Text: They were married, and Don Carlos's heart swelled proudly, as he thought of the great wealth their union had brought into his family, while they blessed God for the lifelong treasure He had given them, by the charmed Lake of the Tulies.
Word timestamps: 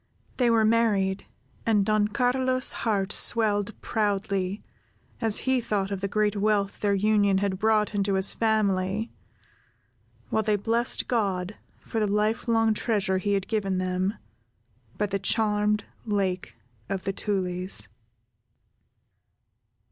They 0.37 0.49
were 0.49 0.65
married, 0.65 1.27
and 1.63 1.85
Don 1.85 2.07
Carlos's 2.07 2.71
heart 2.71 3.11
swelled 3.11 3.79
proudly, 3.83 4.63
as 5.21 5.37
he 5.45 5.61
thought 5.61 5.91
of 5.91 6.01
the 6.01 6.07
great 6.07 6.35
wealth 6.35 6.79
their 6.79 6.95
union 6.95 7.37
had 7.37 7.59
brought 7.59 7.93
into 7.93 8.15
his 8.15 8.33
family, 8.33 9.11
while 10.31 10.41
they 10.41 10.55
blessed 10.55 11.07
God 11.07 11.55
for 11.85 11.99
the 11.99 12.07
lifelong 12.07 12.73
treasure 12.73 13.19
He 13.19 13.33
had 13.33 13.47
given 13.47 13.77
them, 13.77 14.15
by 14.97 15.05
the 15.05 15.19
charmed 15.19 15.83
Lake 16.03 16.55
of 16.89 17.03
the 17.03 17.13
Tulies. 17.13 17.87